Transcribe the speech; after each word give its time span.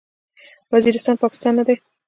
وزیرستان، 0.71 1.15
پاکستان 1.23 1.53
نه 1.59 1.63
دی. 1.67 1.75